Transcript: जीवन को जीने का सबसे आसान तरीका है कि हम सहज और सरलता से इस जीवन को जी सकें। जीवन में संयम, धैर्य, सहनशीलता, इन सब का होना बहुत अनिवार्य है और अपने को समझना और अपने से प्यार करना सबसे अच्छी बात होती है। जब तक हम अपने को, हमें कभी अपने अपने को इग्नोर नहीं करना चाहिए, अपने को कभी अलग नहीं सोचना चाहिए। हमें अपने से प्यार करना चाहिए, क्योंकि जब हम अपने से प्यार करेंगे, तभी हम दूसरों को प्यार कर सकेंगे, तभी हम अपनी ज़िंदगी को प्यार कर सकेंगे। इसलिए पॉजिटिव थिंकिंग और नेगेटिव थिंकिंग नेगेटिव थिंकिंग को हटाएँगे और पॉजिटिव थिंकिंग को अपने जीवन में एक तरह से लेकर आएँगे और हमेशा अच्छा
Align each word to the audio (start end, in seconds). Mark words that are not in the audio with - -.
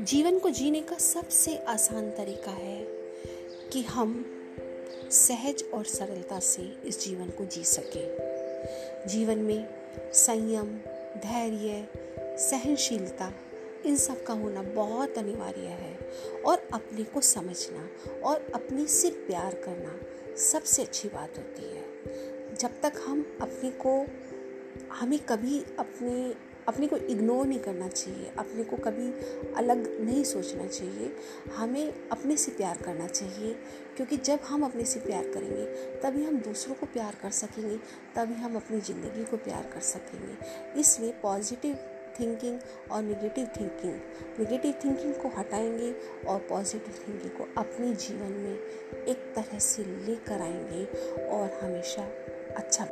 जीवन 0.00 0.38
को 0.38 0.50
जीने 0.50 0.80
का 0.80 0.96
सबसे 0.96 1.56
आसान 1.56 2.10
तरीका 2.10 2.50
है 2.50 2.84
कि 3.72 3.82
हम 3.82 4.26
सहज 5.10 5.64
और 5.74 5.84
सरलता 5.84 6.40
से 6.40 6.76
इस 6.84 7.04
जीवन 7.04 7.30
को 7.30 7.44
जी 7.44 7.64
सकें। 7.64 8.16
जीवन 9.08 9.38
में 9.38 9.68
संयम, 10.12 10.66
धैर्य, 11.20 11.88
सहनशीलता, 12.38 13.32
इन 13.86 13.96
सब 13.96 14.24
का 14.24 14.32
होना 14.32 14.62
बहुत 14.62 15.18
अनिवार्य 15.18 15.60
है 15.60 15.98
और 16.46 16.68
अपने 16.72 17.04
को 17.04 17.20
समझना 17.20 17.88
और 18.20 18.52
अपने 18.54 18.86
से 18.86 19.10
प्यार 19.10 19.54
करना 19.54 20.00
सबसे 20.36 20.82
अच्छी 20.82 21.08
बात 21.08 21.38
होती 21.38 21.62
है। 21.62 21.84
जब 22.54 22.80
तक 22.82 22.92
हम 23.06 23.38
अपने 23.40 23.70
को, 23.70 24.06
हमें 24.90 25.18
कभी 25.18 25.64
अपने 25.78 26.34
अपने 26.68 26.86
को 26.86 26.96
इग्नोर 26.96 27.46
नहीं 27.46 27.58
करना 27.58 27.88
चाहिए, 27.88 28.32
अपने 28.38 28.64
को 28.64 28.76
कभी 28.76 29.12
अलग 29.54 30.00
नहीं 30.00 30.24
सोचना 30.24 30.66
चाहिए। 30.66 31.16
हमें 31.56 32.08
अपने 32.08 32.36
से 32.36 32.52
प्यार 32.52 32.76
करना 32.76 33.06
चाहिए, 33.06 33.56
क्योंकि 33.96 34.16
जब 34.16 34.38
हम 34.44 34.62
अपने 34.62 34.84
से 34.84 35.00
प्यार 35.00 35.24
करेंगे, 35.24 35.64
तभी 36.00 36.24
हम 36.24 36.36
दूसरों 36.36 36.74
को 36.74 36.86
प्यार 36.86 37.16
कर 37.22 37.30
सकेंगे, 37.30 37.76
तभी 38.16 38.34
हम 38.34 38.56
अपनी 38.56 38.80
ज़िंदगी 38.80 39.24
को 39.24 39.36
प्यार 39.36 39.70
कर 39.74 39.80
सकेंगे। 39.80 40.36
इसलिए 40.80 41.14
पॉजिटिव 41.22 41.76
थिंकिंग 42.20 42.60
और 42.90 43.02
नेगेटिव 43.02 43.48
थिंकिंग 43.60 43.94
नेगेटिव 44.38 44.74
थिंकिंग 44.84 45.14
को 45.14 45.28
हटाएँगे 45.28 45.94
और 46.26 46.38
पॉजिटिव 46.38 46.94
थिंकिंग 47.08 47.30
को 47.30 47.60
अपने 47.60 47.94
जीवन 47.94 48.32
में 48.32 48.58
एक 49.04 49.32
तरह 49.36 49.58
से 49.58 49.84
लेकर 49.84 50.40
आएँगे 50.40 50.84
और 51.26 51.60
हमेशा 51.62 52.02
अच्छा 52.56 52.84